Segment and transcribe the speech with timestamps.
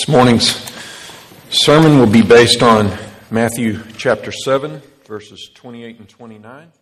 [0.00, 0.72] This morning's
[1.50, 2.90] sermon will be based on
[3.30, 6.72] Matthew chapter 7, verses 28 and 29,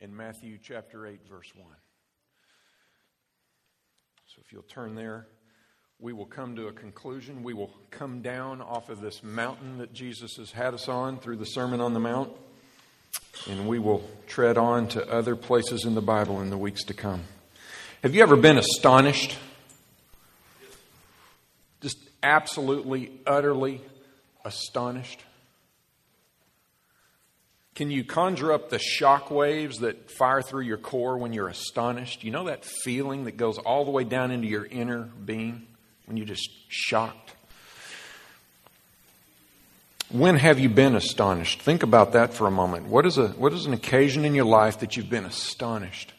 [0.00, 1.66] and Matthew chapter 8, verse 1.
[4.28, 5.26] So if you'll turn there,
[5.98, 7.42] we will come to a conclusion.
[7.42, 11.36] We will come down off of this mountain that Jesus has had us on through
[11.36, 12.32] the Sermon on the Mount,
[13.46, 16.94] and we will tread on to other places in the Bible in the weeks to
[16.94, 17.24] come.
[18.02, 19.36] Have you ever been astonished?
[22.22, 23.80] Absolutely, utterly
[24.44, 25.20] astonished?
[27.74, 32.24] Can you conjure up the shock waves that fire through your core when you're astonished?
[32.24, 35.66] You know that feeling that goes all the way down into your inner being
[36.06, 37.36] when you're just shocked?
[40.10, 41.60] When have you been astonished?
[41.60, 42.86] Think about that for a moment.
[42.86, 46.12] What is, a, what is an occasion in your life that you've been astonished?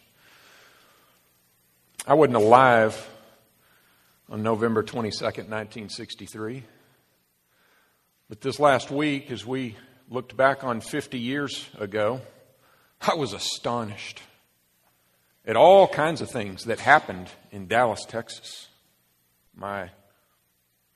[2.07, 3.09] I wasn't alive
[4.29, 6.63] on November 22nd, 1963.
[8.29, 9.75] But this last week, as we
[10.09, 12.21] looked back on 50 years ago,
[13.01, 14.21] I was astonished
[15.45, 18.67] at all kinds of things that happened in Dallas, Texas,
[19.55, 19.89] my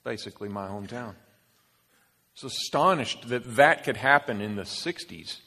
[0.04, 1.16] basically my hometown.
[1.16, 5.40] I was astonished that that could happen in the 60s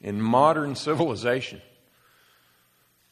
[0.00, 1.62] in modern civilization.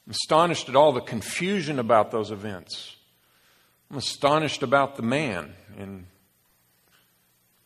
[0.08, 2.95] Astonished at all the confusion about those events.
[3.90, 6.06] I'm astonished about the man and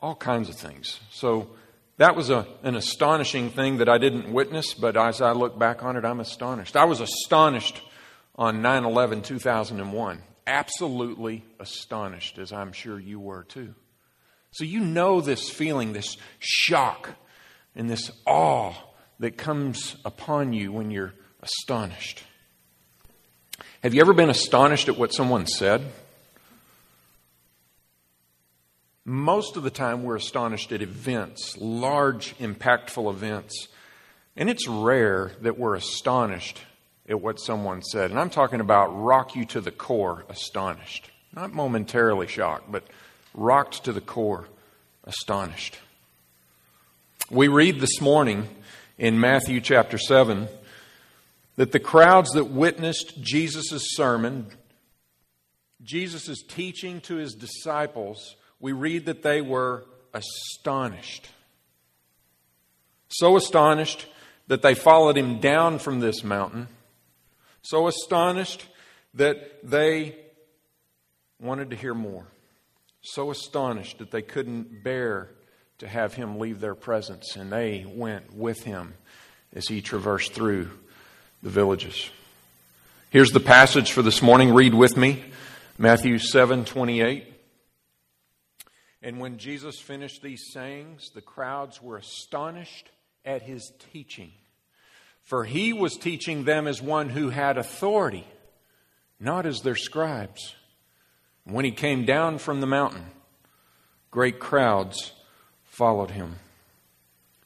[0.03, 1.01] all kinds of things.
[1.11, 1.51] So
[1.97, 5.83] that was a, an astonishing thing that I didn't witness, but as I look back
[5.83, 6.77] on it, I'm astonished.
[6.77, 7.81] I was astonished
[8.37, 10.23] on 9 11 2001.
[10.47, 13.75] Absolutely astonished, as I'm sure you were too.
[14.53, 17.11] So you know this feeling, this shock,
[17.77, 18.75] and this awe
[19.21, 22.25] that comes upon you when you're astonished.
[23.83, 25.83] Have you ever been astonished at what someone said?
[29.05, 33.69] Most of the time, we're astonished at events, large, impactful events.
[34.37, 36.61] And it's rare that we're astonished
[37.09, 38.11] at what someone said.
[38.11, 41.11] And I'm talking about rock you to the core, astonished.
[41.35, 42.85] Not momentarily shocked, but
[43.35, 44.49] rocked to the core,
[45.05, 45.79] astonished.
[47.31, 48.49] We read this morning
[48.99, 50.49] in Matthew chapter 7
[51.57, 54.47] that the crowds that witnessed Jesus' sermon,
[55.83, 61.29] Jesus' teaching to his disciples, we read that they were astonished.
[63.09, 64.07] So astonished
[64.47, 66.69] that they followed him down from this mountain.
[67.63, 68.67] So astonished
[69.15, 70.17] that they
[71.41, 72.27] wanted to hear more.
[73.03, 75.31] So astonished that they couldn't bear
[75.79, 78.95] to have him leave their presence, and they went with him
[79.55, 80.71] as he traversed through
[81.43, 82.11] the villages.
[83.09, 84.53] Here's the passage for this morning.
[84.53, 85.25] Read with me
[85.79, 87.30] Matthew 7 28.
[89.03, 92.91] And when Jesus finished these sayings, the crowds were astonished
[93.25, 94.33] at his teaching.
[95.23, 98.27] For he was teaching them as one who had authority,
[99.19, 100.55] not as their scribes.
[101.45, 103.07] When he came down from the mountain,
[104.11, 105.13] great crowds
[105.65, 106.37] followed him.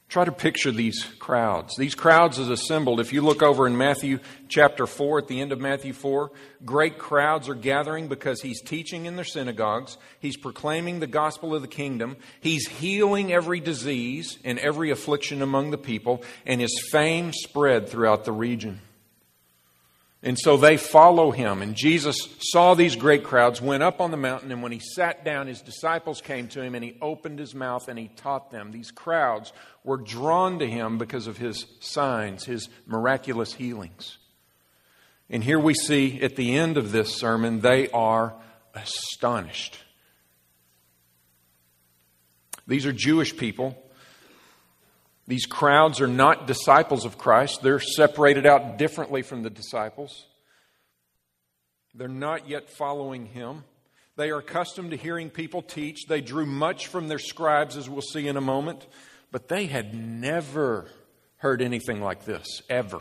[0.07, 1.75] Try to picture these crowds.
[1.77, 2.99] These crowds is assembled.
[2.99, 6.31] If you look over in Matthew chapter 4, at the end of Matthew 4,
[6.63, 9.97] great crowds are gathering because he's teaching in their synagogues.
[10.19, 12.17] He's proclaiming the gospel of the kingdom.
[12.39, 18.25] He's healing every disease and every affliction among the people, and his fame spread throughout
[18.25, 18.81] the region.
[20.25, 21.61] And so they follow him.
[21.61, 25.23] And Jesus saw these great crowds, went up on the mountain, and when he sat
[25.23, 28.71] down, his disciples came to him, and he opened his mouth and he taught them.
[28.71, 29.53] These crowds
[29.83, 34.17] were drawn to him because of his signs, his miraculous healings.
[35.29, 38.33] And here we see at the end of this sermon, they are
[38.73, 39.77] astonished.
[42.65, 43.77] These are Jewish people
[45.27, 47.61] these crowds are not disciples of Christ.
[47.63, 50.25] They're separated out differently from the disciples.
[51.95, 53.63] They're not yet following him.
[54.17, 56.05] They are accustomed to hearing people teach.
[56.07, 58.85] They drew much from their scribes, as we'll see in a moment,
[59.31, 60.89] but they had never
[61.37, 62.99] heard anything like this, ever.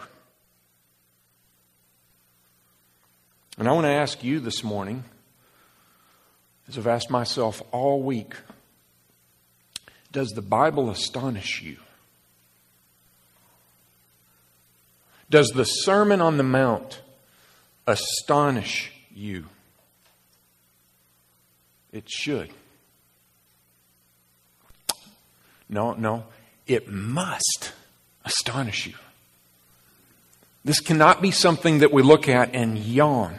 [3.59, 5.05] And I want to ask you this morning,
[6.69, 8.35] as I've asked myself all week,
[10.11, 11.77] does the Bible astonish you?
[15.31, 17.01] Does the Sermon on the Mount
[17.87, 19.47] astonish you?
[21.93, 22.51] It should.
[25.69, 26.25] No, no,
[26.67, 27.73] it must
[28.25, 28.95] astonish you.
[30.65, 33.35] This cannot be something that we look at and yawn.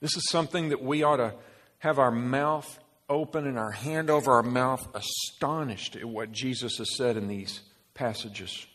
[0.00, 1.34] This is something that we ought to
[1.78, 2.78] have our mouth
[3.08, 7.60] open and our hand over our mouth, astonished at what Jesus has said in these
[7.94, 8.66] passages.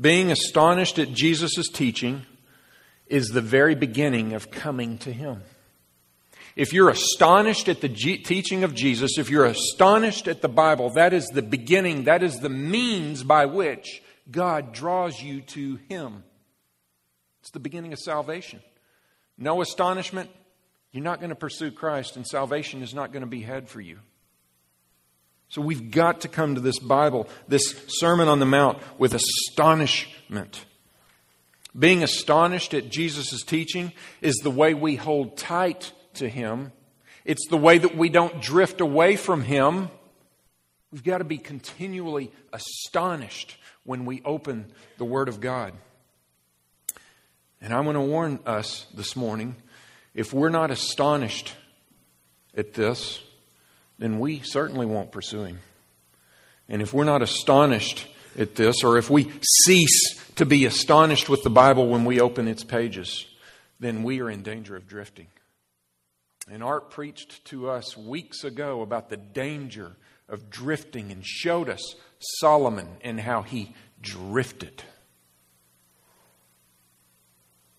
[0.00, 2.26] Being astonished at Jesus' teaching
[3.06, 5.42] is the very beginning of coming to Him.
[6.56, 10.90] If you're astonished at the G- teaching of Jesus, if you're astonished at the Bible,
[10.90, 16.24] that is the beginning, that is the means by which God draws you to Him.
[17.40, 18.60] It's the beginning of salvation.
[19.36, 20.30] No astonishment,
[20.92, 23.80] you're not going to pursue Christ, and salvation is not going to be had for
[23.80, 23.98] you.
[25.54, 30.64] So we've got to come to this Bible, this Sermon on the Mount, with astonishment.
[31.78, 36.72] Being astonished at Jesus' teaching is the way we hold tight to Him.
[37.24, 39.90] It's the way that we don't drift away from Him.
[40.90, 45.72] We've got to be continually astonished when we open the Word of God.
[47.60, 49.54] And I'm going to warn us this morning
[50.14, 51.54] if we're not astonished
[52.56, 53.20] at this,
[54.04, 55.60] then we certainly won't pursue him.
[56.68, 58.06] And if we're not astonished
[58.38, 59.32] at this, or if we
[59.64, 63.24] cease to be astonished with the Bible when we open its pages,
[63.80, 65.28] then we are in danger of drifting.
[66.50, 69.92] And Art preached to us weeks ago about the danger
[70.28, 71.94] of drifting and showed us
[72.40, 74.82] Solomon and how he drifted.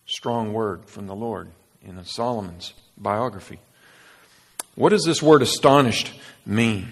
[0.08, 1.52] Strong word from the Lord
[1.84, 3.60] in Solomon's biography.
[4.76, 6.14] What does this word astonished
[6.46, 6.90] mean?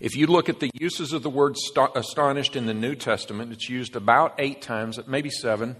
[0.00, 1.56] If you look at the uses of the word
[1.94, 5.76] astonished in the New Testament, it's used about eight times, maybe seven.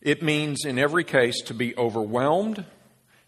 [0.00, 2.64] It means, in every case, to be overwhelmed,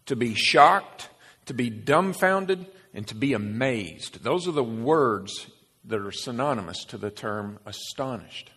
[0.06, 1.08] to be shocked,
[1.46, 4.22] to be dumbfounded, and to be amazed.
[4.22, 5.48] Those are the words
[5.84, 8.52] that are synonymous to the term astonished.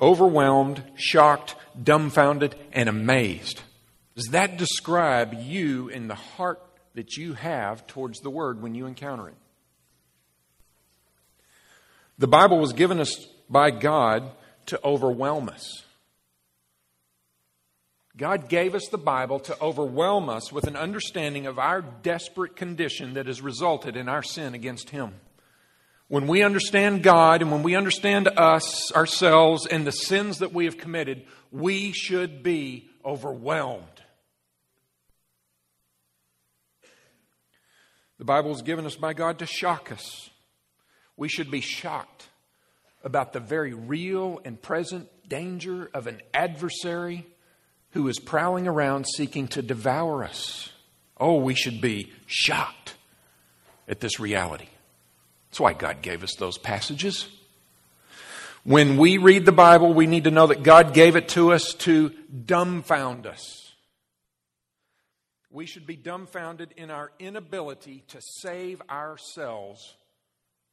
[0.00, 3.62] Overwhelmed, shocked, dumbfounded, and amazed.
[4.16, 6.60] Does that describe you in the heart
[6.94, 9.36] that you have towards the Word when you encounter it.
[12.18, 14.30] The Bible was given us by God
[14.66, 15.84] to overwhelm us.
[18.16, 23.14] God gave us the Bible to overwhelm us with an understanding of our desperate condition
[23.14, 25.14] that has resulted in our sin against Him.
[26.08, 30.64] When we understand God and when we understand us, ourselves, and the sins that we
[30.64, 33.97] have committed, we should be overwhelmed.
[38.18, 40.30] The Bible is given us by God to shock us.
[41.16, 42.26] We should be shocked
[43.04, 47.26] about the very real and present danger of an adversary
[47.92, 50.70] who is prowling around seeking to devour us.
[51.18, 52.94] Oh, we should be shocked
[53.86, 54.68] at this reality.
[55.50, 57.28] That's why God gave us those passages.
[58.64, 61.72] When we read the Bible, we need to know that God gave it to us
[61.74, 62.10] to
[62.46, 63.67] dumbfound us
[65.50, 69.96] we should be dumbfounded in our inability to save ourselves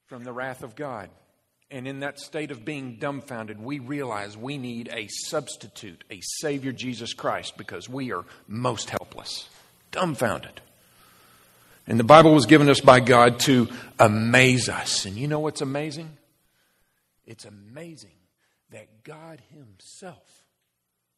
[0.07, 1.09] from the wrath of God.
[1.71, 6.71] And in that state of being dumbfounded, we realize we need a substitute, a Savior,
[6.71, 9.49] Jesus Christ, because we are most helpless,
[9.91, 10.61] dumbfounded.
[11.87, 13.67] And the Bible was given us by God to
[13.99, 15.05] amaze us.
[15.05, 16.09] And you know what's amazing?
[17.25, 18.17] It's amazing
[18.71, 20.43] that God Himself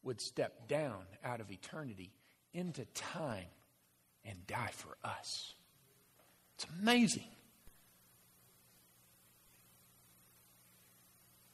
[0.03, 2.11] would step down out of eternity
[2.57, 3.45] into time
[4.25, 5.53] and die for us.
[6.55, 7.27] It's amazing.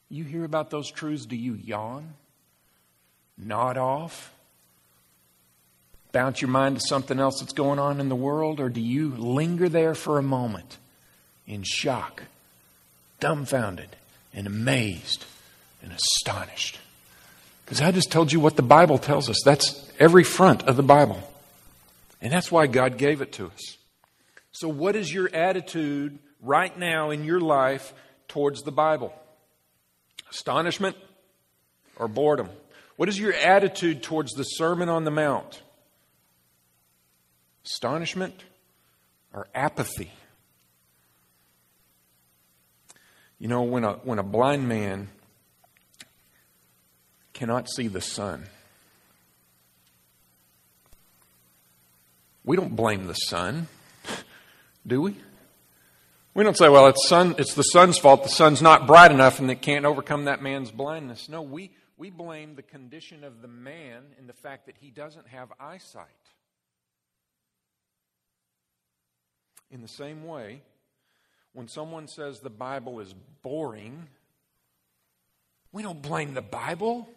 [0.08, 2.14] You hear about those truths, do you yawn?
[3.36, 4.32] Nod off?
[6.12, 8.58] Bounce your mind to something else that's going on in the world?
[8.58, 10.78] Or do you linger there for a moment
[11.46, 12.22] in shock,
[13.20, 13.90] dumbfounded,
[14.32, 15.26] and amazed
[15.82, 16.78] and astonished?
[17.64, 19.38] Because I just told you what the Bible tells us.
[19.44, 21.22] That's every front of the Bible.
[22.20, 23.76] And that's why God gave it to us.
[24.52, 27.92] So, what is your attitude right now in your life
[28.28, 29.14] towards the Bible?
[30.30, 30.96] Astonishment
[31.96, 32.48] or boredom?
[32.96, 35.62] What is your attitude towards the Sermon on the Mount?
[37.64, 38.44] Astonishment
[39.32, 40.12] or apathy?
[43.38, 45.08] You know, when a, when a blind man
[47.34, 48.46] cannot see the sun.
[52.44, 53.68] We don't blame the sun,
[54.86, 55.16] do we?
[56.34, 58.22] We don't say, well, it's, sun, it's the sun's fault.
[58.22, 61.28] The sun's not bright enough and it can't overcome that man's blindness.
[61.28, 65.28] No, we, we blame the condition of the man in the fact that he doesn't
[65.28, 66.08] have eyesight.
[69.70, 70.62] In the same way,
[71.52, 74.08] when someone says the Bible is boring,
[75.72, 77.08] we don't blame the Bible.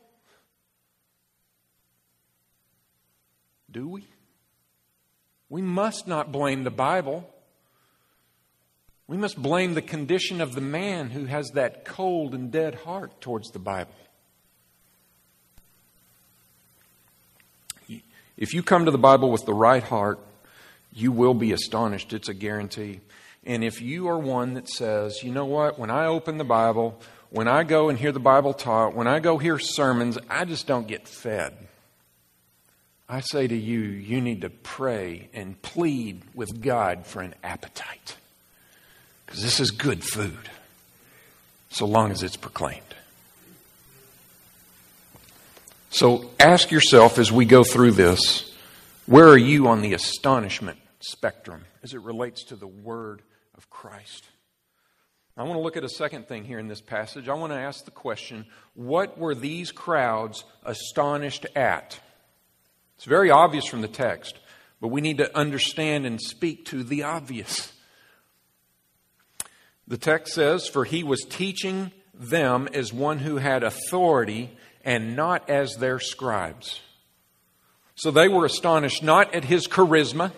[3.72, 4.06] Do we?
[5.50, 7.30] We must not blame the Bible.
[9.08, 13.22] We must blame the condition of the man who has that cold and dead heart
[13.22, 13.94] towards the Bible.
[18.38, 20.20] If you come to the Bible with the right heart,
[20.94, 22.14] you will be astonished.
[22.14, 23.00] It's a guarantee.
[23.46, 27.00] And if you are one that says, you know what, when I open the Bible,
[27.30, 30.68] when I go and hear the Bible taught, when I go hear sermons, I just
[30.68, 31.58] don't get fed.
[33.10, 38.18] I say to you, you need to pray and plead with God for an appetite.
[39.26, 40.50] Because this is good food,
[41.70, 42.82] so long as it's proclaimed.
[45.90, 48.54] So ask yourself as we go through this
[49.06, 53.22] where are you on the astonishment spectrum as it relates to the Word
[53.58, 54.26] of Christ?
[55.38, 57.30] I want to look at a second thing here in this passage.
[57.30, 62.00] I want to ask the question what were these crowds astonished at?
[62.98, 64.40] It's very obvious from the text,
[64.82, 67.72] but we need to understand and speak to the obvious.
[69.88, 75.48] The text says, For he was teaching them as one who had authority and not
[75.48, 76.82] as their scribes.
[77.94, 80.32] So they were astonished not at his charisma,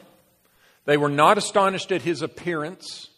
[0.85, 3.09] they were not astonished at his appearance,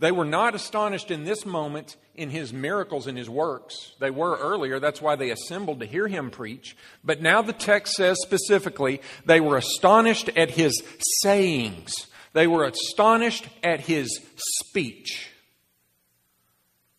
[0.00, 3.92] they were not astonished in this moment in his miracles and his works.
[3.98, 4.78] They were earlier.
[4.78, 6.76] That's why they assembled to hear him preach.
[7.02, 10.82] But now the text says specifically they were astonished at his
[11.22, 15.30] sayings, they were astonished at his speech.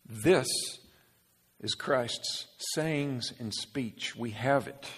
[0.09, 0.47] This
[1.61, 4.15] is Christ's sayings and speech.
[4.15, 4.89] We have it.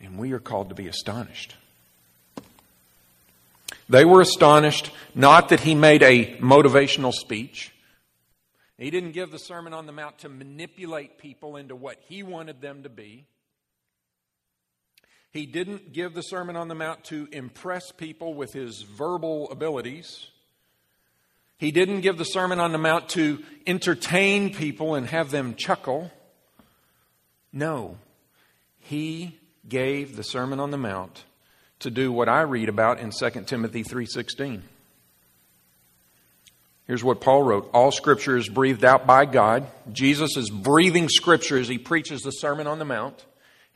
[0.00, 1.54] And we are called to be astonished.
[3.90, 7.72] They were astonished not that he made a motivational speech.
[8.80, 12.62] He didn't give the Sermon on the Mount to manipulate people into what he wanted
[12.62, 13.26] them to be.
[15.32, 20.28] He didn't give the Sermon on the Mount to impress people with his verbal abilities.
[21.58, 26.10] He didn't give the Sermon on the Mount to entertain people and have them chuckle.
[27.52, 27.98] No.
[28.78, 31.24] He gave the Sermon on the Mount
[31.80, 34.62] to do what I read about in 2 Timothy 3:16.
[36.90, 37.70] Here's what Paul wrote.
[37.72, 39.68] All scripture is breathed out by God.
[39.92, 43.26] Jesus is breathing scripture as he preaches the Sermon on the Mount.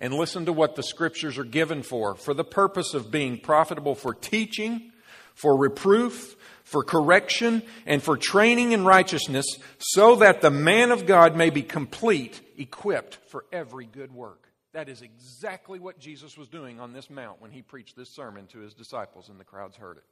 [0.00, 3.94] And listen to what the scriptures are given for for the purpose of being profitable
[3.94, 4.90] for teaching,
[5.32, 9.46] for reproof, for correction, and for training in righteousness,
[9.78, 14.48] so that the man of God may be complete, equipped for every good work.
[14.72, 18.48] That is exactly what Jesus was doing on this mount when he preached this sermon
[18.48, 20.04] to his disciples, and the crowds heard it.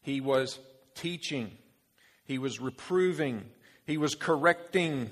[0.00, 0.58] He was
[0.94, 1.50] teaching,
[2.24, 3.44] he was reproving,
[3.86, 5.10] he was correcting,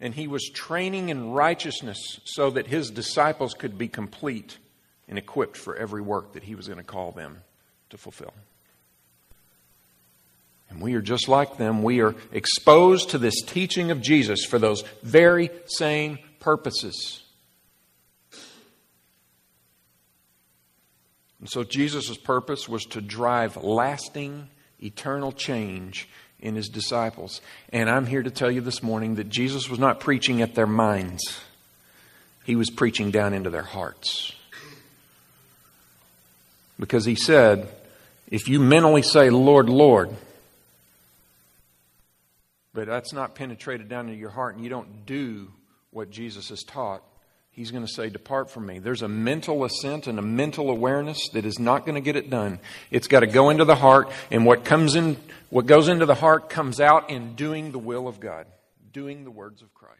[0.00, 4.58] and he was training in righteousness so that his disciples could be complete
[5.08, 7.42] and equipped for every work that he was going to call them
[7.90, 8.32] to fulfill.
[10.70, 11.82] And we are just like them.
[11.82, 17.22] We are exposed to this teaching of Jesus for those very same purposes.
[21.38, 24.48] And so Jesus' purpose was to drive lasting,
[24.84, 26.08] eternal change
[26.40, 27.40] in his disciples.
[27.70, 30.66] And I'm here to tell you this morning that Jesus was not preaching at their
[30.66, 31.40] minds,
[32.44, 34.32] he was preaching down into their hearts.
[36.78, 37.68] Because he said,
[38.28, 40.10] if you mentally say, Lord, Lord,
[42.74, 45.48] but that's not penetrated down into your heart and you don't do
[45.92, 47.02] what Jesus has taught,
[47.54, 48.78] he's going to say, Depart from me.
[48.78, 52.28] There's a mental assent and a mental awareness that is not going to get it
[52.28, 52.58] done.
[52.90, 55.16] It's got to go into the heart, and what comes in,
[55.50, 58.46] what goes into the heart comes out in doing the will of God,
[58.92, 59.94] doing the words of Christ.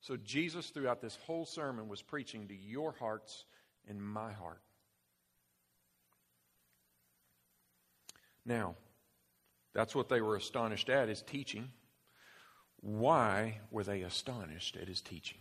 [0.00, 3.44] So Jesus, throughout this whole sermon, was preaching to your hearts
[3.88, 4.60] and my heart.
[8.46, 8.76] Now,
[9.74, 11.68] that's what they were astonished at, is teaching.
[12.80, 15.38] Why were they astonished at his teaching?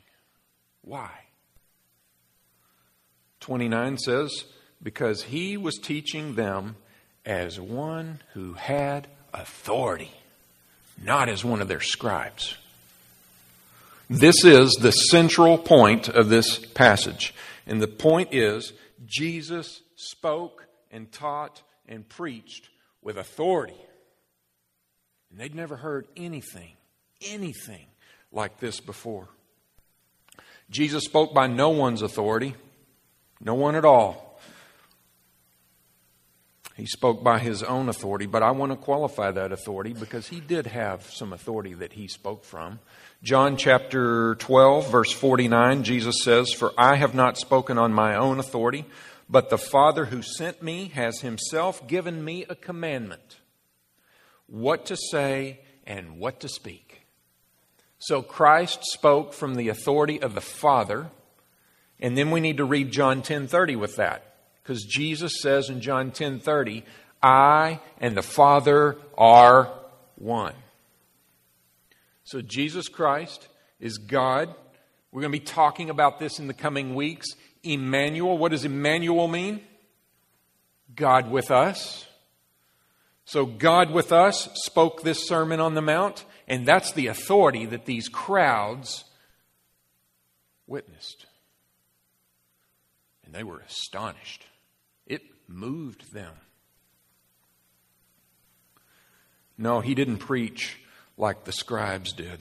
[0.82, 1.12] Why?
[3.40, 4.46] 29 says,
[4.82, 6.76] Because he was teaching them
[7.26, 10.12] as one who had authority,
[11.02, 12.58] not as one of their scribes.
[14.10, 17.34] This is the central point of this passage.
[17.68, 18.74] And the point is,
[19.06, 22.70] Jesus spoke and taught and preached
[23.02, 23.80] with authority.
[25.30, 26.74] And they'd never heard anything
[27.22, 27.86] anything
[28.32, 29.28] like this before.
[30.70, 32.56] Jesus spoke by no one's authority,
[33.42, 34.30] no one at all.
[36.76, 40.40] He spoke by his own authority, but I want to qualify that authority because he
[40.40, 42.80] did have some authority that he spoke from.
[43.22, 48.40] John chapter 12, verse 49, Jesus says, For I have not spoken on my own
[48.40, 48.86] authority,
[49.30, 53.40] but the Father who sent me has himself given me a commandment
[54.48, 56.88] what to say and what to speak.
[58.00, 61.12] So Christ spoke from the authority of the Father,
[62.00, 64.36] and then we need to read John 10:30 with that.
[64.63, 66.84] Because Jesus says in John 10:30,
[67.22, 69.74] I and the Father are
[70.15, 70.56] one.
[72.24, 73.48] So Jesus Christ
[73.79, 74.53] is God.
[75.12, 77.27] We're going to be talking about this in the coming weeks.
[77.63, 79.62] Emmanuel, what does Emmanuel mean?
[80.96, 82.06] God with us.
[83.25, 87.86] So God with us spoke this Sermon on the Mount, and that's the authority that
[87.86, 89.06] these crowds
[90.65, 91.27] witnessed.
[93.24, 94.46] And they were astonished.
[95.06, 96.34] It moved them.
[99.58, 100.79] No, he didn't preach
[101.18, 102.39] like the scribes did.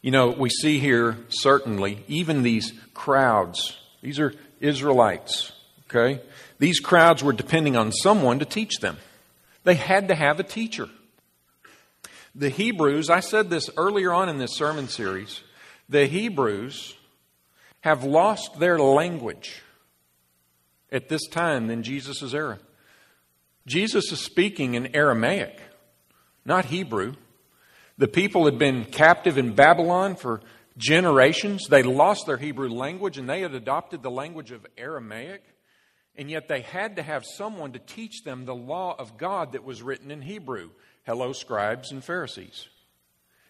[0.00, 5.52] You know, we see here, certainly, even these crowds, these are Israelites,
[5.90, 6.22] okay?
[6.58, 8.98] These crowds were depending on someone to teach them.
[9.64, 10.88] They had to have a teacher.
[12.38, 15.40] The Hebrews, I said this earlier on in this sermon series,
[15.88, 16.94] the Hebrews
[17.80, 19.62] have lost their language
[20.92, 22.58] at this time in Jesus' era.
[23.66, 25.58] Jesus is speaking in Aramaic,
[26.44, 27.14] not Hebrew.
[27.96, 30.42] The people had been captive in Babylon for
[30.76, 31.66] generations.
[31.70, 35.42] They lost their Hebrew language and they had adopted the language of Aramaic.
[36.16, 39.64] And yet they had to have someone to teach them the law of God that
[39.64, 40.68] was written in Hebrew.
[41.06, 42.66] Hello, scribes and Pharisees.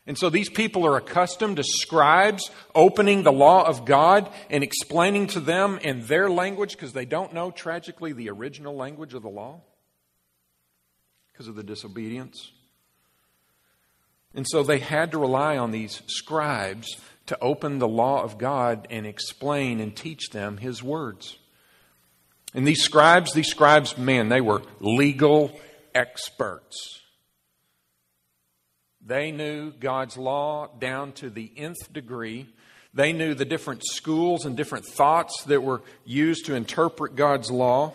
[0.07, 5.29] And so these people are accustomed to scribes opening the law of God and explaining
[5.29, 9.31] to them in their language because they don't know, tragically, the original language of the
[9.31, 9.63] law
[11.33, 12.53] because of the disobedience.
[14.35, 16.87] And so they had to rely on these scribes
[17.27, 21.39] to open the law of God and explain and teach them his words.
[22.55, 25.59] And these scribes, these scribes, man, they were legal
[25.95, 27.01] experts.
[29.07, 32.49] They knew God's law down to the nth degree.
[32.93, 37.95] They knew the different schools and different thoughts that were used to interpret God's law.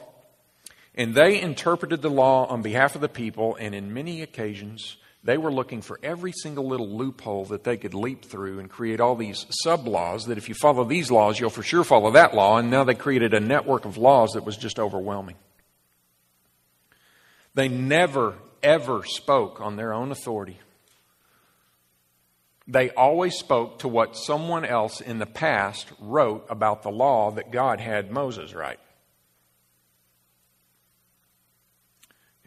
[0.95, 5.37] And they interpreted the law on behalf of the people, and in many occasions, they
[5.37, 9.15] were looking for every single little loophole that they could leap through and create all
[9.15, 12.57] these sub laws that if you follow these laws, you'll for sure follow that law.
[12.57, 15.35] And now they created a network of laws that was just overwhelming.
[17.53, 20.57] They never, ever spoke on their own authority.
[22.71, 27.51] They always spoke to what someone else in the past wrote about the law that
[27.51, 28.79] God had Moses write.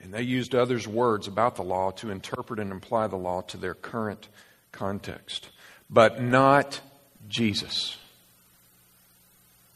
[0.03, 3.59] And they used others' words about the law to interpret and apply the law to
[3.59, 4.29] their current
[4.73, 5.51] context.
[5.91, 6.81] But not
[7.29, 7.99] Jesus.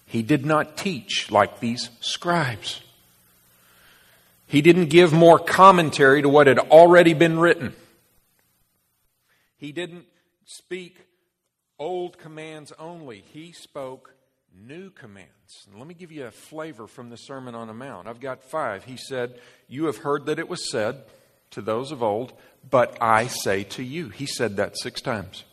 [0.06, 2.80] He did not teach like these scribes.
[4.46, 7.74] He didn't give more commentary to what had already been written.
[9.58, 10.06] He didn't
[10.48, 11.06] speak
[11.78, 13.22] old commands only.
[13.32, 14.14] He spoke
[14.66, 15.66] new commands.
[15.66, 18.08] And let me give you a flavor from the Sermon on the Mount.
[18.08, 18.84] I've got five.
[18.84, 21.04] He said, You have heard that it was said
[21.50, 22.32] to those of old,
[22.68, 24.08] but I say to you.
[24.08, 25.44] He said that six times.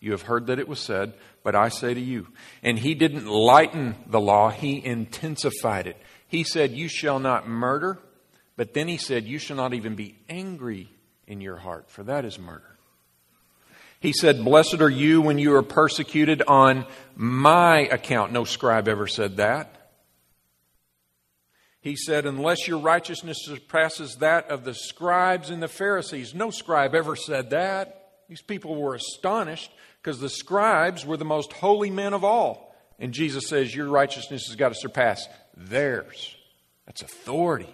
[0.00, 2.28] You have heard that it was said, but I say to you.
[2.62, 5.96] And he didn't lighten the law, he intensified it.
[6.26, 7.98] He said, You shall not murder,
[8.56, 10.88] but then he said, You shall not even be angry
[11.26, 12.71] in your heart, for that is murder.
[14.02, 18.32] He said, Blessed are you when you are persecuted on my account.
[18.32, 19.76] No scribe ever said that.
[21.80, 26.34] He said, Unless your righteousness surpasses that of the scribes and the Pharisees.
[26.34, 28.10] No scribe ever said that.
[28.28, 29.70] These people were astonished
[30.02, 32.74] because the scribes were the most holy men of all.
[32.98, 36.34] And Jesus says, Your righteousness has got to surpass theirs.
[36.86, 37.72] That's authority.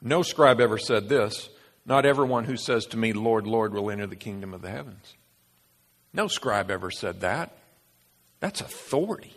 [0.00, 1.50] No scribe ever said this.
[1.84, 5.14] Not everyone who says to me, Lord, Lord, will enter the kingdom of the heavens.
[6.12, 7.56] No scribe ever said that.
[8.40, 9.34] That's authority.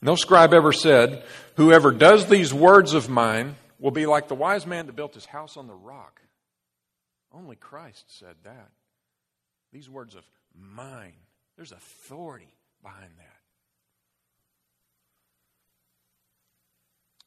[0.00, 1.24] No scribe ever said,
[1.56, 5.26] Whoever does these words of mine will be like the wise man that built his
[5.26, 6.20] house on the rock.
[7.32, 8.70] Only Christ said that.
[9.72, 10.24] These words of
[10.56, 11.14] mine,
[11.56, 13.33] there's authority behind that.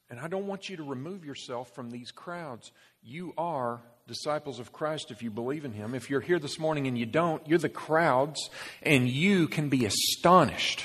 [0.09, 2.71] And I don't want you to remove yourself from these crowds.
[3.03, 5.93] You are disciples of Christ if you believe in Him.
[5.93, 8.49] If you're here this morning and you don't, you're the crowds,
[8.81, 10.83] and you can be astonished.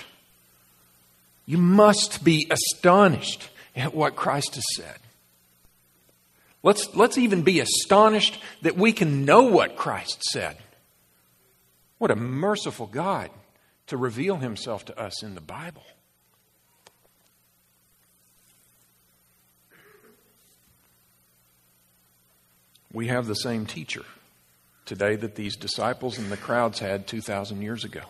[1.46, 4.96] You must be astonished at what Christ has said.
[6.64, 10.56] Let's, let's even be astonished that we can know what Christ said.
[11.98, 13.30] What a merciful God
[13.88, 15.84] to reveal himself to us in the Bible.
[22.92, 24.02] We have the same teacher
[24.84, 28.02] today that these disciples and the crowds had 2,000 years ago.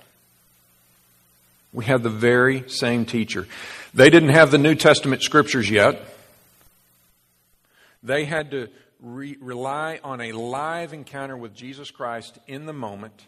[1.73, 3.47] We have the very same teacher.
[3.95, 6.03] They didn't have the New Testament scriptures yet.
[8.03, 8.69] They had to
[9.01, 13.27] re- rely on a live encounter with Jesus Christ in the moment.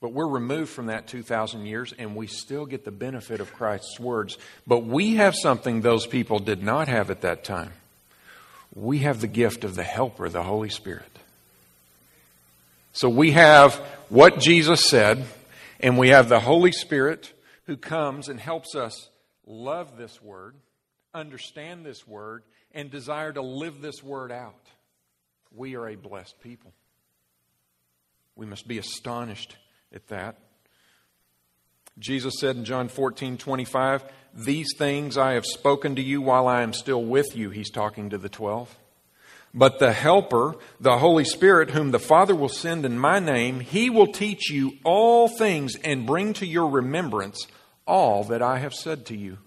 [0.00, 4.00] But we're removed from that 2,000 years and we still get the benefit of Christ's
[4.00, 4.36] words.
[4.66, 7.72] But we have something those people did not have at that time.
[8.74, 11.10] We have the gift of the Helper, the Holy Spirit.
[12.92, 13.74] So we have
[14.08, 15.24] what Jesus said,
[15.80, 17.32] and we have the Holy Spirit
[17.66, 19.08] who comes and helps us
[19.46, 20.54] love this Word,
[21.14, 22.42] understand this Word,
[22.74, 24.66] and desire to live this word out.
[25.54, 26.72] We are a blessed people.
[28.34, 29.56] We must be astonished
[29.94, 30.38] at that.
[31.98, 36.62] Jesus said in John 14, 25, These things I have spoken to you while I
[36.62, 37.50] am still with you.
[37.50, 38.76] He's talking to the twelve.
[39.54, 43.90] But the Helper, the Holy Spirit, whom the Father will send in my name, he
[43.90, 47.46] will teach you all things and bring to your remembrance
[47.86, 49.38] all that I have said to you.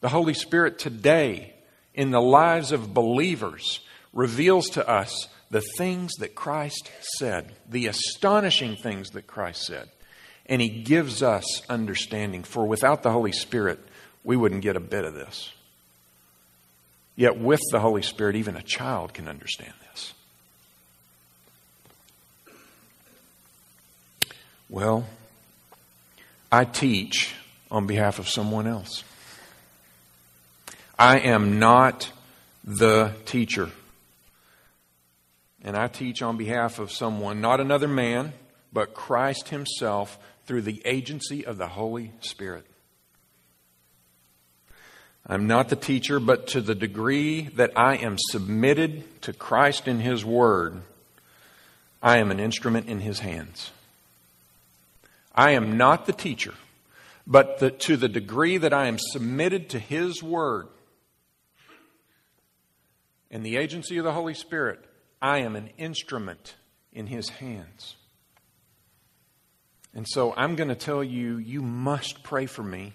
[0.00, 1.54] The Holy Spirit today
[1.94, 3.80] in the lives of believers
[4.12, 9.88] reveals to us the things that Christ said, the astonishing things that Christ said.
[10.46, 13.78] And He gives us understanding, for without the Holy Spirit,
[14.22, 15.52] we wouldn't get a bit of this.
[17.16, 20.14] Yet with the Holy Spirit, even a child can understand this.
[24.68, 25.06] Well,
[26.50, 27.34] I teach
[27.70, 29.04] on behalf of someone else.
[30.98, 32.10] I am not
[32.64, 33.70] the teacher.
[35.62, 38.32] And I teach on behalf of someone, not another man,
[38.72, 42.66] but Christ Himself through the agency of the Holy Spirit.
[45.26, 50.00] I'm not the teacher, but to the degree that I am submitted to Christ in
[50.00, 50.82] His Word,
[52.02, 53.70] I am an instrument in His hands.
[55.34, 56.52] I am not the teacher,
[57.26, 60.68] but the, to the degree that I am submitted to His Word,
[63.30, 64.78] in the agency of the Holy Spirit,
[65.22, 66.54] I am an instrument
[66.92, 67.96] in His hands.
[69.94, 72.92] And so I'm going to tell you, you must pray for me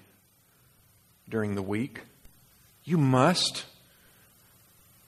[1.30, 2.02] during the week.
[2.84, 3.66] You must.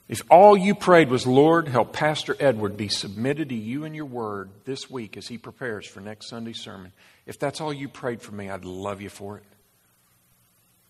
[0.08, 4.06] If all you prayed was, Lord, help Pastor Edward be submitted to you and your
[4.06, 6.92] word this week as he prepares for next Sunday's sermon,
[7.26, 9.44] if that's all you prayed for me, I'd love you for it.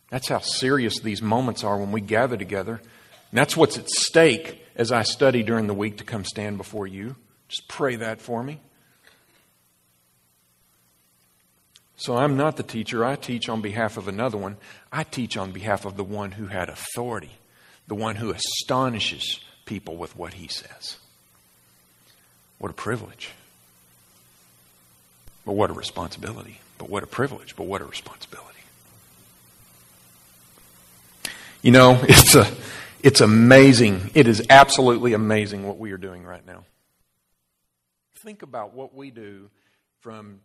[0.10, 2.74] That's how serious these moments are when we gather together.
[2.74, 6.86] And that's what's at stake as I study during the week to come stand before
[6.86, 7.16] you.
[7.48, 8.60] Just pray that for me.
[12.02, 13.06] So I'm not the teacher.
[13.06, 14.58] I teach on behalf of another one.
[14.92, 17.30] I teach on behalf of the one who had authority,
[17.88, 20.98] the one who astonishes people with what he says.
[22.58, 23.30] What a privilege.
[25.46, 26.60] But what a responsibility.
[26.80, 27.56] But what a privilege.
[27.56, 28.48] But what a responsibility.
[31.62, 32.52] You know, it's a
[33.04, 34.10] it's amazing.
[34.16, 36.64] It is absolutely amazing what we are doing right now.
[38.24, 39.52] Think about what we do
[40.00, 40.40] from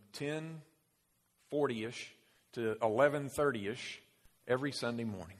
[1.51, 2.07] 10:40ish
[2.53, 3.99] to 11:30ish
[4.47, 5.37] every Sunday morning.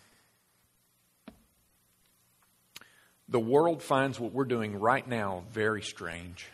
[3.30, 6.48] The world finds what we're doing right now very strange.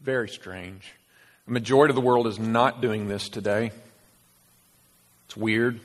[0.00, 0.92] Very strange.
[1.46, 3.72] The majority of the world is not doing this today.
[5.26, 5.80] It's weird.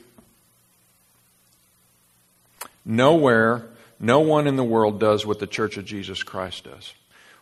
[2.86, 3.66] Nowhere
[4.00, 6.94] no one in the world does what the Church of Jesus Christ does.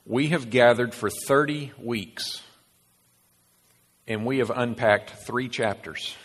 [0.06, 2.42] We have gathered for 30 weeks
[4.08, 6.16] and we have unpacked three chapters.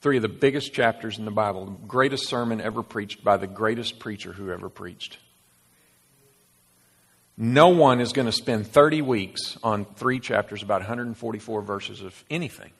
[0.00, 3.46] Three of the biggest chapters in the Bible, the greatest sermon ever preached by the
[3.46, 5.18] greatest preacher who ever preached.
[7.36, 12.24] No one is going to spend 30 weeks on three chapters, about 144 verses of
[12.28, 12.70] anything.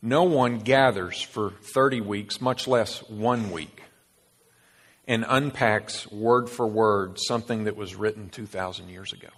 [0.00, 3.81] No one gathers for 30 weeks, much less one week,
[5.12, 9.28] and unpacks word for word something that was written 2,000 years ago.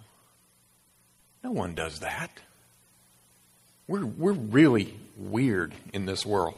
[1.43, 2.31] No one does that.
[3.85, 6.55] We're, we're really weird in this world.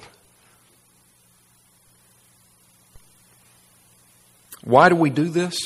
[4.64, 5.58] Why do we do this?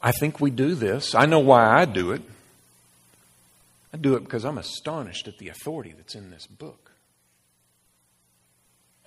[0.00, 1.16] I think we do this.
[1.16, 2.22] I know why I do it.
[3.92, 6.89] I do it because I'm astonished at the authority that's in this book.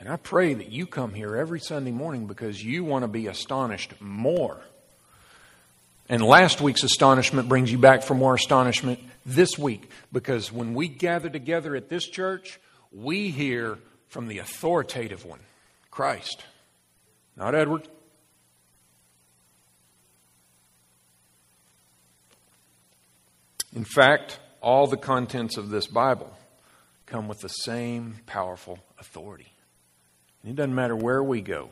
[0.03, 3.27] And I pray that you come here every Sunday morning because you want to be
[3.27, 4.59] astonished more.
[6.09, 10.89] And last week's astonishment brings you back for more astonishment this week because when we
[10.89, 12.59] gather together at this church,
[12.91, 13.77] we hear
[14.09, 15.39] from the authoritative one,
[15.89, 16.43] Christ,
[17.37, 17.87] not Edward.
[23.73, 26.35] In fact, all the contents of this Bible
[27.05, 29.52] come with the same powerful authority.
[30.45, 31.69] It doesn't matter where we go,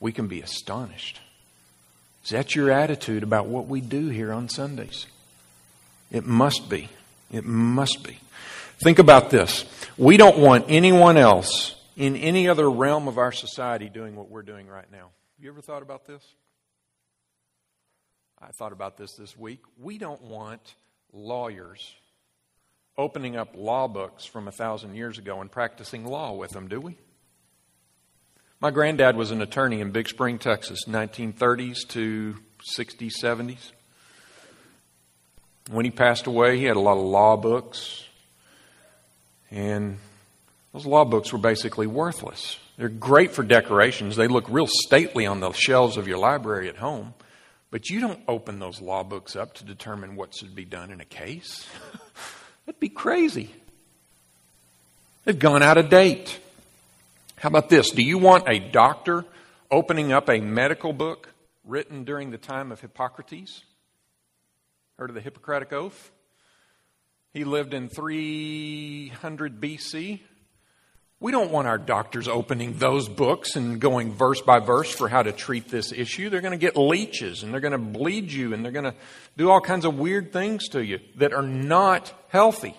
[0.00, 1.20] we can be astonished.
[2.24, 5.06] Is that your attitude about what we do here on Sundays?
[6.10, 6.88] It must be.
[7.30, 8.18] It must be.
[8.78, 9.64] Think about this.
[9.98, 14.42] We don't want anyone else in any other realm of our society doing what we're
[14.42, 15.10] doing right now.
[15.36, 16.22] Have you ever thought about this?
[18.40, 19.60] I thought about this this week.
[19.78, 20.74] We don't want
[21.12, 21.94] lawyers
[22.96, 26.80] opening up law books from a thousand years ago and practicing law with them, do
[26.80, 26.96] we?
[28.64, 32.34] My granddad was an attorney in Big Spring, Texas, 1930s to
[32.74, 33.72] 60s, 70s.
[35.70, 38.04] When he passed away, he had a lot of law books.
[39.50, 39.98] And
[40.72, 42.58] those law books were basically worthless.
[42.78, 44.16] They're great for decorations.
[44.16, 47.12] They look real stately on the shelves of your library at home.
[47.70, 51.02] But you don't open those law books up to determine what should be done in
[51.02, 51.68] a case.
[52.64, 53.54] That'd be crazy.
[55.26, 56.40] They've gone out of date.
[57.44, 57.90] How about this?
[57.90, 59.26] Do you want a doctor
[59.70, 61.28] opening up a medical book
[61.62, 63.64] written during the time of Hippocrates?
[64.98, 66.10] Heard of the Hippocratic Oath?
[67.34, 70.20] He lived in 300 BC.
[71.20, 75.22] We don't want our doctors opening those books and going verse by verse for how
[75.22, 76.30] to treat this issue.
[76.30, 78.94] They're going to get leeches and they're going to bleed you and they're going to
[79.36, 82.74] do all kinds of weird things to you that are not healthy.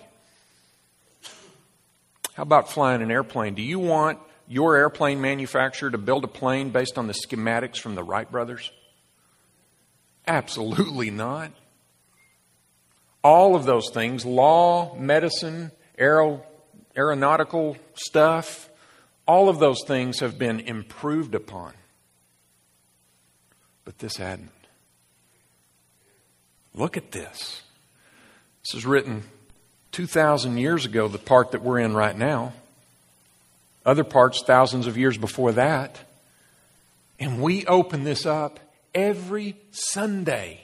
[2.34, 3.54] How about flying an airplane?
[3.54, 7.94] Do you want your airplane manufacturer to build a plane based on the schematics from
[7.94, 8.70] the Wright brothers?
[10.26, 11.52] Absolutely not.
[13.22, 16.44] All of those things law, medicine, aero,
[16.96, 18.70] aeronautical stuff
[19.26, 21.74] all of those things have been improved upon.
[23.84, 24.50] But this hadn't.
[26.74, 27.62] Look at this.
[28.62, 29.24] This is written
[29.92, 32.52] 2,000 years ago, the part that we're in right now
[33.86, 35.98] other parts thousands of years before that.
[37.18, 38.60] And we open this up
[38.94, 40.60] every Sunday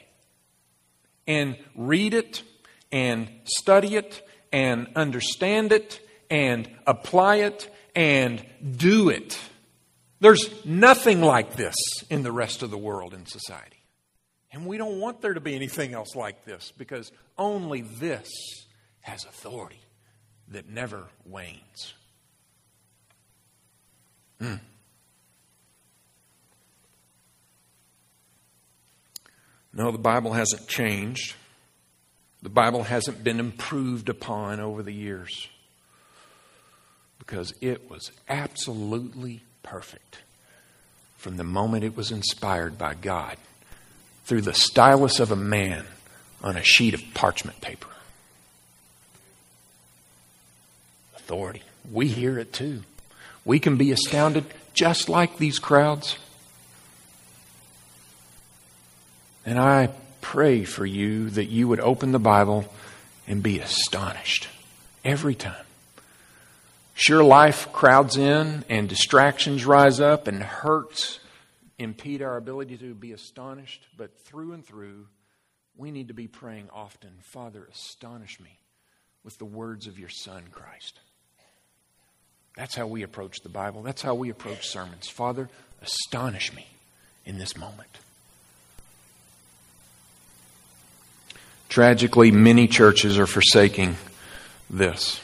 [1.27, 2.43] and read it
[2.91, 8.45] and study it and understand it and apply it and
[8.77, 9.39] do it.
[10.21, 11.75] There's nothing like this
[12.11, 13.77] in the rest of the world in society.
[14.53, 18.29] And we don't want there to be anything else like this because only this
[19.01, 19.81] has authority
[20.49, 21.95] that never wanes.
[24.43, 24.55] Hmm.
[29.73, 31.35] No, the Bible hasn't changed.
[32.43, 35.49] The Bible hasn't been improved upon over the years
[37.21, 40.19] because it was absolutely perfect
[41.17, 43.37] from the moment it was inspired by God
[44.25, 45.85] through the stylus of a man
[46.43, 47.87] on a sheet of parchment paper.
[51.15, 51.63] Authority.
[51.93, 52.83] We hear it too.
[53.45, 56.17] We can be astounded just like these crowds.
[59.45, 62.73] And I pray for you that you would open the Bible
[63.27, 64.49] and be astonished
[65.05, 65.67] every time.
[66.95, 71.19] Sure, life crowds in and distractions rise up and hurts
[71.83, 75.09] impede our ability to be astonished, but through and through,
[75.77, 78.61] we need to be praying often Father, astonish me
[79.25, 81.01] with the words of your Son, Christ.
[82.57, 83.83] That's how we approach the Bible.
[83.83, 85.09] That's how we approach sermons.
[85.09, 85.49] Father,
[85.81, 86.67] astonish me
[87.25, 87.89] in this moment.
[91.69, 93.97] Tragically, many churches are forsaking
[94.69, 95.21] this.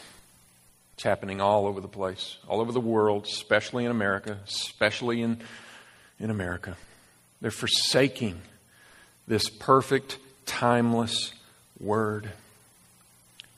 [0.94, 5.40] It's happening all over the place, all over the world, especially in America, especially in,
[6.18, 6.76] in America.
[7.40, 8.40] They're forsaking
[9.28, 11.32] this perfect, timeless
[11.78, 12.30] word.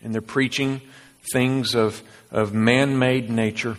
[0.03, 0.83] And they're preaching
[1.33, 3.77] things of of man made nature.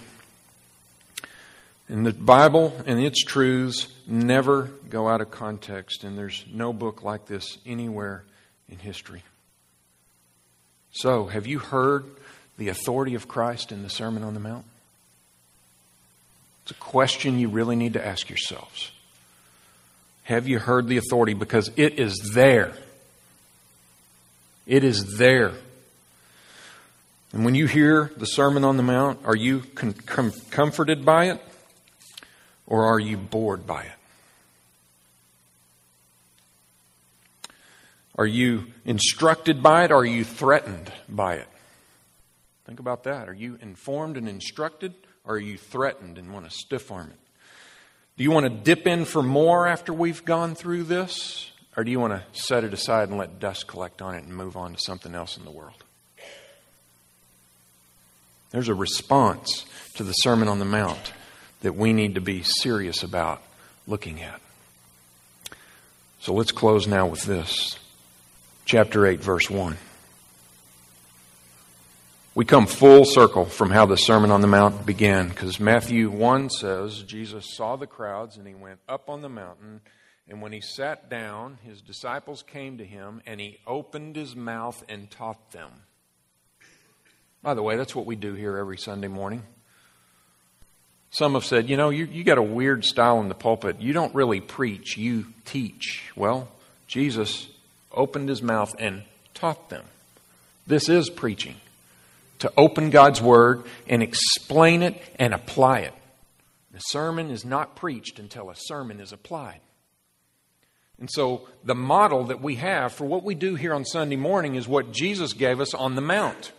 [1.88, 7.04] And the Bible and its truths never go out of context, and there's no book
[7.04, 8.24] like this anywhere
[8.70, 9.24] in history.
[10.94, 12.06] So, have you heard
[12.58, 14.66] the authority of Christ in the Sermon on the Mount?
[16.64, 18.92] It's a question you really need to ask yourselves.
[20.24, 21.34] Have you heard the authority?
[21.34, 22.74] Because it is there.
[24.68, 25.54] It is there.
[27.34, 31.26] And when you hear the Sermon on the Mount, are you com- com- comforted by
[31.26, 31.42] it
[32.68, 33.92] or are you bored by it?
[38.18, 41.48] Are you instructed by it or are you threatened by it?
[42.66, 43.30] Think about that.
[43.30, 47.20] Are you informed and instructed or are you threatened and want to stiff arm it?
[48.18, 51.50] Do you want to dip in for more after we've gone through this?
[51.78, 54.36] Or do you want to set it aside and let dust collect on it and
[54.36, 55.84] move on to something else in the world?
[58.52, 61.14] There's a response to the Sermon on the Mount
[61.62, 63.42] that we need to be serious about
[63.88, 64.42] looking at.
[66.20, 67.80] So let's close now with this.
[68.66, 69.78] Chapter 8, verse 1.
[72.34, 76.50] We come full circle from how the Sermon on the Mount began because Matthew 1
[76.50, 79.82] says Jesus saw the crowds and he went up on the mountain.
[80.30, 84.84] And when he sat down, his disciples came to him and he opened his mouth
[84.88, 85.72] and taught them.
[87.44, 89.44] By the way, that's what we do here every Sunday morning.
[91.10, 93.82] Some have said, you know, you, you got a weird style in the pulpit.
[93.82, 96.10] You don't really preach, you teach.
[96.16, 96.48] Well,
[96.88, 97.48] Jesus
[97.92, 99.84] opened his mouth and taught them.
[100.68, 101.56] This is preaching
[102.40, 105.94] to open God's Word and explain it and apply it.
[106.72, 109.60] The sermon is not preached until a sermon is applied.
[111.00, 114.56] And so, the model that we have for what we do here on Sunday morning
[114.56, 116.52] is what Jesus gave us on the Mount.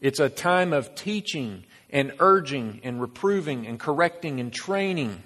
[0.00, 5.22] It's a time of teaching and urging and reproving and correcting and training.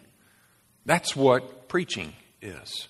[0.87, 2.89] That's what preaching is.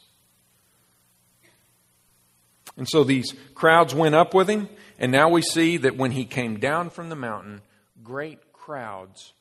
[2.76, 6.24] And so these crowds went up with him, and now we see that when he
[6.24, 7.62] came down from the mountain,
[8.02, 9.32] great crowds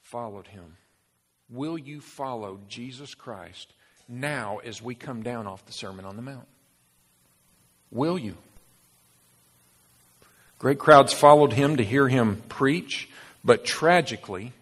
[0.00, 0.76] followed him.
[1.48, 3.72] Will you follow Jesus Christ
[4.08, 6.48] now as we come down off the Sermon on the Mount?
[7.90, 8.36] Will you?
[10.62, 13.08] Great crowds followed him to hear him preach,
[13.42, 14.52] but tragically,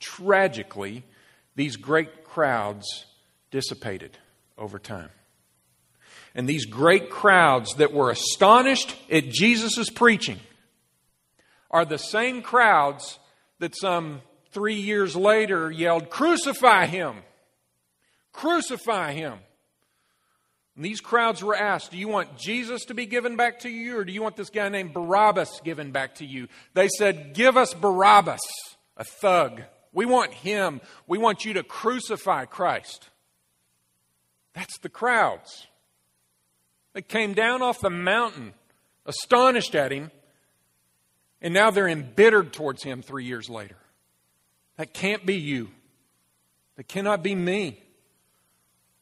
[0.00, 1.04] tragically,
[1.54, 3.04] these great crowds
[3.52, 4.18] dissipated
[4.58, 5.10] over time.
[6.34, 10.40] And these great crowds that were astonished at Jesus' preaching
[11.70, 13.20] are the same crowds
[13.60, 17.18] that some three years later yelled, Crucify him!
[18.32, 19.38] Crucify him!
[20.76, 23.98] And these crowds were asked, Do you want Jesus to be given back to you,
[23.98, 26.48] or do you want this guy named Barabbas given back to you?
[26.74, 28.40] They said, Give us Barabbas,
[28.96, 29.62] a thug.
[29.92, 30.80] We want him.
[31.06, 33.08] We want you to crucify Christ.
[34.52, 35.68] That's the crowds.
[36.92, 38.54] They came down off the mountain,
[39.06, 40.10] astonished at him,
[41.40, 43.76] and now they're embittered towards him three years later.
[44.76, 45.70] That can't be you.
[46.76, 47.83] That cannot be me.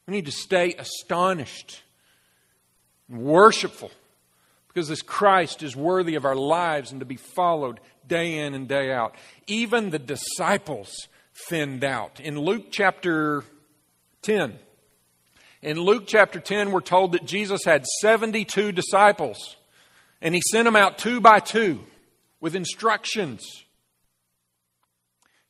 [0.07, 1.83] We need to stay astonished
[3.09, 3.91] and worshipful
[4.69, 8.69] because this Christ is worthy of our lives and to be followed day in and
[8.69, 9.15] day out.
[9.47, 11.09] Even the disciples
[11.49, 12.21] thinned out.
[12.21, 13.45] In Luke chapter
[14.23, 14.59] 10,
[15.62, 19.57] in Luke chapter 10, we're told that Jesus had 72 disciples,
[20.21, 21.81] and he sent them out two by two
[22.41, 23.47] with instructions.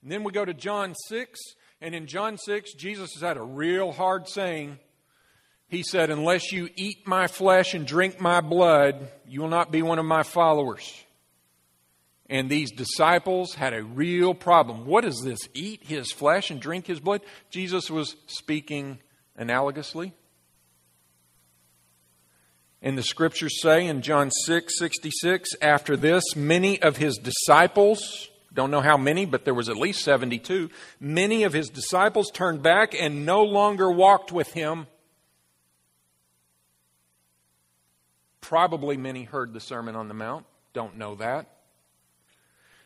[0.02, 1.40] And then we go to John 6,
[1.82, 4.78] and in John 6, Jesus has had a real hard saying.
[5.66, 9.82] He said, Unless you eat my flesh and drink my blood, you will not be
[9.82, 11.04] one of my followers.
[12.30, 14.86] And these disciples had a real problem.
[14.86, 15.40] What is this?
[15.54, 17.22] Eat his flesh and drink his blood?
[17.50, 19.00] Jesus was speaking
[19.36, 20.12] analogously.
[22.80, 28.70] And the scriptures say in John 6 66, after this, many of his disciples, don't
[28.70, 30.70] know how many, but there was at least 72.
[31.00, 34.86] Many of his disciples turned back and no longer walked with him.
[38.40, 40.44] Probably many heard the Sermon on the Mount.
[40.72, 41.46] Don't know that.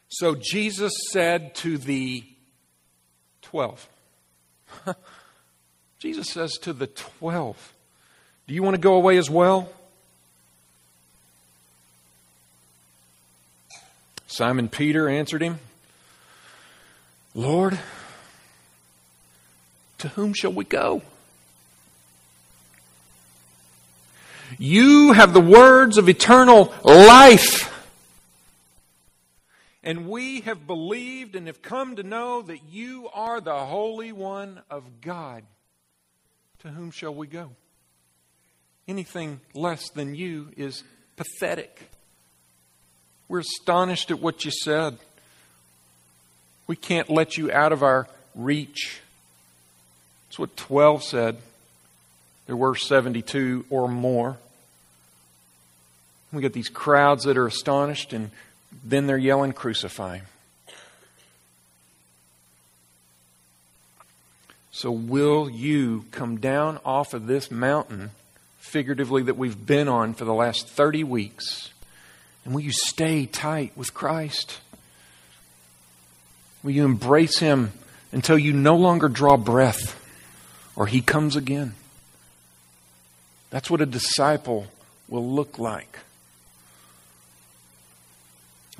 [0.08, 2.24] So Jesus said to the
[3.42, 3.88] 12,
[5.98, 7.74] Jesus says to the 12,
[8.46, 9.68] Do you want to go away as well?
[14.36, 15.58] Simon Peter answered him,
[17.34, 17.78] Lord,
[19.96, 21.00] to whom shall we go?
[24.58, 27.72] You have the words of eternal life.
[29.82, 34.60] And we have believed and have come to know that you are the Holy One
[34.68, 35.44] of God.
[36.58, 37.52] To whom shall we go?
[38.86, 40.84] Anything less than you is
[41.16, 41.95] pathetic.
[43.28, 44.98] We're astonished at what you said.
[46.66, 49.00] We can't let you out of our reach.
[50.28, 51.36] That's what 12 said.
[52.46, 54.36] There were 72 or more.
[56.32, 58.30] We got these crowds that are astonished, and
[58.84, 60.20] then they're yelling, Crucify.
[64.70, 68.10] So, will you come down off of this mountain,
[68.58, 71.70] figuratively, that we've been on for the last 30 weeks,
[72.46, 74.60] and will you stay tight with Christ?
[76.62, 77.72] Will you embrace Him
[78.12, 80.00] until you no longer draw breath
[80.76, 81.74] or He comes again?
[83.50, 84.68] That's what a disciple
[85.08, 85.98] will look like.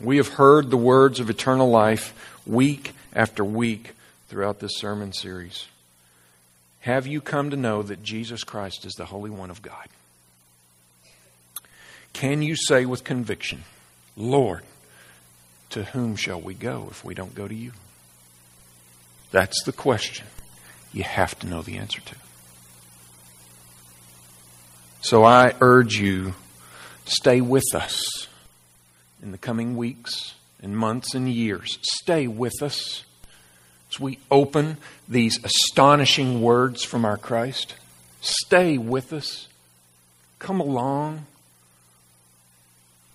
[0.01, 3.95] We have heard the words of eternal life week after week
[4.29, 5.67] throughout this sermon series.
[6.81, 9.89] Have you come to know that Jesus Christ is the Holy One of God?
[12.17, 13.64] Can you say with conviction,
[14.17, 14.62] Lord,
[15.69, 17.73] to whom shall we go if we don't go to you?
[19.33, 20.27] That's the question
[20.95, 22.14] you have to know the answer to.
[25.03, 26.33] So I urge you,
[27.05, 28.29] stay with us
[29.23, 31.79] in the coming weeks and months and years.
[31.83, 33.05] Stay with us
[33.91, 37.75] as we open these astonishing words from our Christ.
[38.23, 39.49] Stay with us.
[40.39, 41.27] Come along.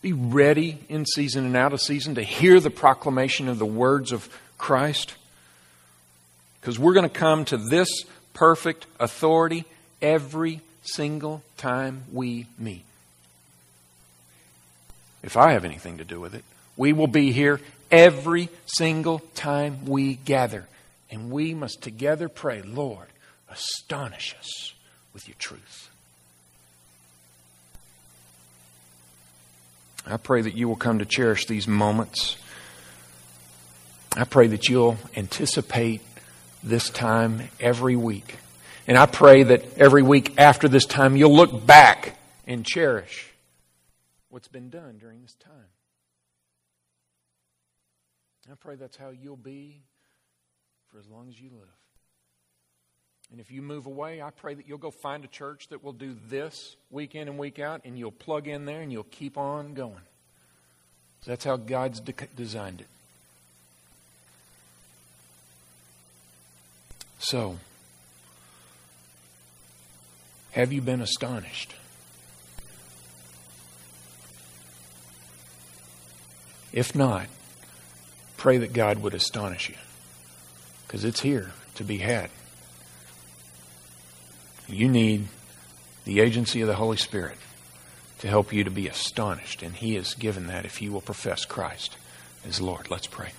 [0.02, 4.12] Be ready in season and out of season to hear the proclamation of the words
[4.12, 4.28] of
[4.58, 5.14] Christ.
[6.60, 7.90] Because we're going to come to this
[8.34, 9.66] perfect authority
[10.02, 12.84] every single time we meet.
[15.22, 16.44] If I have anything to do with it,
[16.76, 17.60] we will be here
[17.92, 20.68] every single time we gather.
[21.12, 23.08] And we must together pray, Lord,
[23.50, 24.74] astonish us
[25.14, 25.91] with your truth.
[30.06, 32.38] I pray that you will come to cherish these moments.
[34.16, 36.02] I pray that you'll anticipate
[36.64, 38.38] this time every week.
[38.88, 43.32] And I pray that every week after this time, you'll look back and cherish
[44.30, 45.54] what's been done during this time.
[48.52, 49.84] I pray that's how you'll be
[50.90, 51.70] for as long as you live.
[53.32, 55.94] And if you move away, I pray that you'll go find a church that will
[55.94, 59.38] do this week in and week out, and you'll plug in there and you'll keep
[59.38, 60.02] on going.
[61.26, 62.88] That's how God's de- designed it.
[67.20, 67.58] So,
[70.52, 71.76] have you been astonished?
[76.74, 77.28] If not,
[78.38, 79.76] pray that God would astonish you
[80.88, 82.30] because it's here to be had.
[84.72, 85.28] You need
[86.06, 87.38] the agency of the Holy Spirit
[88.20, 91.44] to help you to be astonished, and He has given that if you will profess
[91.44, 91.98] Christ
[92.48, 92.90] as Lord.
[92.90, 93.32] Let's pray.